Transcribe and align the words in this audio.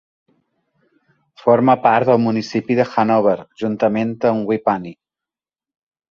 Forma 1.41 1.75
part 1.83 2.09
del 2.11 2.17
municipi 2.23 2.77
de 2.79 2.85
Hannover 2.93 3.35
juntament 3.65 4.15
amb 4.31 4.49
Whippany. 4.53 4.89